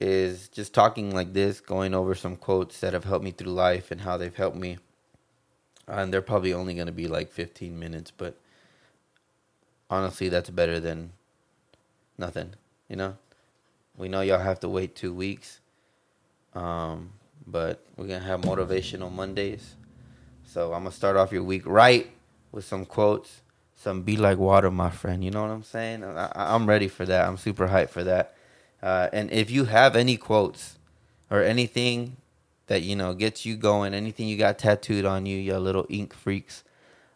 is 0.00 0.48
just 0.48 0.74
talking 0.74 1.14
like 1.14 1.32
this, 1.32 1.60
going 1.60 1.94
over 1.94 2.14
some 2.14 2.36
quotes 2.36 2.80
that 2.80 2.92
have 2.92 3.04
helped 3.04 3.24
me 3.24 3.30
through 3.30 3.52
life 3.52 3.90
and 3.90 4.02
how 4.02 4.16
they've 4.16 4.34
helped 4.34 4.56
me. 4.56 4.78
And 5.88 6.12
they're 6.12 6.22
probably 6.22 6.52
only 6.52 6.74
going 6.74 6.86
to 6.86 6.92
be 6.92 7.08
like 7.08 7.30
15 7.30 7.78
minutes, 7.78 8.10
but 8.10 8.36
honestly, 9.88 10.28
that's 10.28 10.50
better 10.50 10.80
than 10.80 11.12
nothing, 12.18 12.54
you 12.88 12.96
know? 12.96 13.16
We 13.96 14.08
know 14.08 14.20
y'all 14.20 14.40
have 14.40 14.60
to 14.60 14.68
wait 14.68 14.94
two 14.94 15.14
weeks, 15.14 15.60
um, 16.54 17.10
but 17.46 17.82
we're 17.96 18.08
going 18.08 18.20
to 18.20 18.26
have 18.26 18.42
motivational 18.42 19.10
Mondays. 19.10 19.76
So 20.44 20.74
I'm 20.74 20.82
going 20.82 20.90
to 20.90 20.96
start 20.96 21.16
off 21.16 21.32
your 21.32 21.44
week 21.44 21.62
right 21.64 22.10
with 22.52 22.64
some 22.64 22.84
quotes, 22.84 23.42
some 23.74 24.02
"Be 24.02 24.16
like 24.16 24.38
water, 24.38 24.70
my 24.70 24.90
friend." 24.90 25.24
You 25.24 25.30
know 25.30 25.42
what 25.42 25.50
I'm 25.50 25.62
saying? 25.62 26.04
I, 26.04 26.54
am 26.54 26.66
ready 26.66 26.88
for 26.88 27.04
that. 27.06 27.26
I'm 27.26 27.36
super 27.36 27.68
hyped 27.68 27.90
for 27.90 28.04
that. 28.04 28.34
Uh, 28.82 29.08
and 29.12 29.30
if 29.30 29.50
you 29.50 29.64
have 29.64 29.96
any 29.96 30.16
quotes 30.16 30.78
or 31.30 31.42
anything 31.42 32.16
that 32.66 32.82
you 32.82 32.96
know 32.96 33.14
gets 33.14 33.46
you 33.46 33.56
going, 33.56 33.94
anything 33.94 34.28
you 34.28 34.36
got 34.36 34.58
tattooed 34.58 35.04
on 35.04 35.26
you, 35.26 35.36
you 35.36 35.56
little 35.58 35.86
ink 35.88 36.14
freaks, 36.14 36.64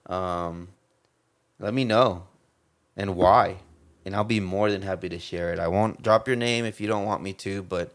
um, 0.07 0.69
let 1.59 1.75
me 1.75 1.85
know 1.85 2.25
and 2.97 3.17
why, 3.17 3.57
and 4.05 4.15
I'll 4.15 4.25
be 4.25 4.41
more 4.41 4.71
than 4.71 4.83
happy 4.83 5.09
to 5.09 5.19
share 5.19 5.53
it. 5.53 5.59
I 5.59 5.69
won't 5.69 6.03
drop 6.03 6.27
your 6.27 6.37
name 6.37 6.65
if 6.65 6.81
you 6.81 6.87
don't 6.87 7.05
want 7.05 7.23
me 7.23 7.33
to, 7.35 7.63
but 7.63 7.93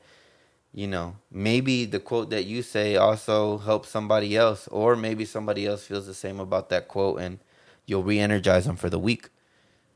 you 0.75 0.87
know, 0.87 1.15
maybe 1.31 1.85
the 1.85 2.01
quote 2.01 2.31
that 2.31 2.43
you 2.43 2.61
say 2.61 2.97
also 2.97 3.59
helps 3.59 3.87
somebody 3.89 4.35
else, 4.35 4.67
or 4.67 4.97
maybe 4.97 5.23
somebody 5.23 5.65
else 5.65 5.85
feels 5.85 6.05
the 6.05 6.13
same 6.13 6.37
about 6.41 6.69
that 6.69 6.89
quote 6.89 7.21
and 7.21 7.39
you'll 7.85 8.03
re 8.03 8.19
energize 8.19 8.65
them 8.65 8.75
for 8.75 8.89
the 8.89 8.99
week. 8.99 9.29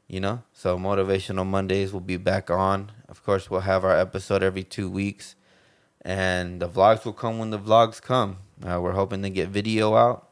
You 0.07 0.21
know, 0.21 0.43
so 0.53 0.77
Motivational 0.77 1.45
Mondays 1.45 1.93
will 1.93 1.99
be 1.99 2.17
back 2.17 2.49
on. 2.49 2.93
Of 3.09 3.23
course, 3.25 3.49
we'll 3.49 3.61
have 3.61 3.83
our 3.83 3.95
episode 3.97 4.41
every 4.41 4.63
two 4.63 4.89
weeks. 4.89 5.35
and 6.01 6.61
the 6.61 6.69
vlogs 6.69 7.05
will 7.05 7.13
come 7.13 7.39
when 7.39 7.49
the 7.51 7.59
vlogs 7.59 8.01
come. 8.01 8.37
Uh, 8.65 8.79
we're 8.81 8.93
hoping 8.93 9.21
to 9.23 9.29
get 9.29 9.49
video 9.49 9.95
out. 9.95 10.29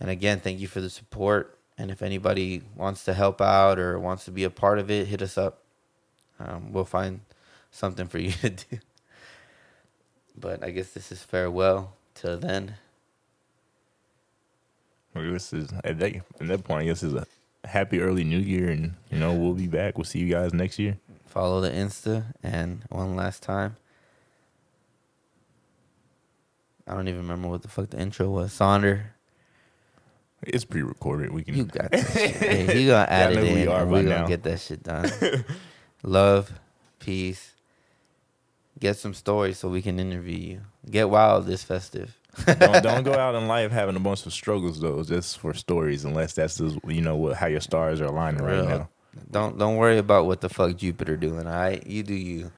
And 0.00 0.10
again, 0.10 0.40
thank 0.40 0.60
you 0.60 0.68
for 0.68 0.80
the 0.80 0.90
support. 0.90 1.58
And 1.76 1.90
if 1.90 2.02
anybody 2.02 2.62
wants 2.76 3.04
to 3.06 3.14
help 3.14 3.40
out 3.40 3.78
or 3.78 3.98
wants 3.98 4.24
to 4.26 4.30
be 4.30 4.44
a 4.44 4.50
part 4.50 4.78
of 4.78 4.90
it, 4.90 5.08
hit 5.08 5.22
us 5.22 5.36
up. 5.36 5.62
Um, 6.38 6.72
we'll 6.72 6.84
find 6.84 7.20
something 7.72 8.06
for 8.06 8.18
you 8.18 8.32
to 8.42 8.50
do. 8.50 8.78
But 10.38 10.62
I 10.64 10.70
guess 10.70 10.90
this 10.90 11.12
is 11.12 11.22
farewell 11.22 11.92
till 12.14 12.36
then. 12.38 12.74
This 15.14 15.52
is 15.52 15.72
at 15.84 15.98
that 16.00 16.16
at 16.40 16.48
that 16.48 16.64
point. 16.64 16.82
I 16.82 16.84
guess 16.86 17.02
is 17.04 17.14
a 17.14 17.26
happy 17.64 18.00
early 18.00 18.24
New 18.24 18.38
Year, 18.38 18.68
and 18.70 18.94
you 19.10 19.18
know 19.18 19.32
we'll 19.32 19.54
be 19.54 19.68
back. 19.68 19.96
We'll 19.96 20.04
see 20.04 20.18
you 20.18 20.28
guys 20.28 20.52
next 20.52 20.78
year. 20.78 20.98
Follow 21.26 21.60
the 21.60 21.70
Insta, 21.70 22.34
and 22.42 22.82
one 22.88 23.14
last 23.14 23.42
time. 23.42 23.76
I 26.86 26.94
don't 26.94 27.08
even 27.08 27.20
remember 27.22 27.48
what 27.48 27.62
the 27.62 27.68
fuck 27.68 27.90
the 27.90 28.00
intro 28.00 28.28
was. 28.28 28.52
Sonder. 28.52 29.02
It's 30.42 30.64
pre-recorded. 30.64 31.32
We 31.32 31.44
can. 31.44 31.54
You 31.54 31.64
got 31.64 31.90
that 31.92 32.06
shit. 32.12 32.36
Hey, 32.36 32.76
he 32.80 32.86
gonna 32.88 33.06
add 33.08 33.32
it 33.32 33.44
in. 33.44 33.54
We 33.54 33.66
are 33.68 33.86
we 33.86 34.02
gonna 34.02 34.08
now. 34.22 34.26
get 34.26 34.42
that 34.42 34.60
shit 34.60 34.82
done. 34.82 35.10
Love, 36.02 36.52
peace. 36.98 37.52
Get 38.80 38.96
some 38.96 39.14
stories 39.14 39.58
so 39.58 39.68
we 39.68 39.82
can 39.82 40.00
interview 40.00 40.36
you. 40.36 40.60
Get 40.90 41.08
wild 41.08 41.46
this 41.46 41.62
festive. 41.62 42.16
don't, 42.44 42.82
don't, 42.82 43.04
go 43.04 43.14
out 43.14 43.34
in 43.36 43.46
life 43.46 43.70
having 43.70 43.96
a 43.96 44.00
bunch 44.00 44.26
of 44.26 44.32
struggles 44.32 44.80
though, 44.80 45.02
just 45.04 45.38
for 45.38 45.54
stories. 45.54 46.04
Unless 46.04 46.34
that's 46.34 46.58
just, 46.58 46.78
you 46.86 47.00
know 47.00 47.16
what 47.16 47.36
how 47.36 47.46
your 47.46 47.60
stars 47.60 48.00
are 48.00 48.06
aligning 48.06 48.42
right 48.42 48.64
now. 48.64 48.88
Don't 49.30 49.58
don't 49.58 49.76
worry 49.76 49.98
about 49.98 50.26
what 50.26 50.40
the 50.40 50.48
fuck 50.48 50.76
Jupiter 50.76 51.16
doing. 51.16 51.46
All 51.46 51.52
right, 51.52 51.86
you 51.86 52.02
do 52.02 52.14
you. 52.14 52.50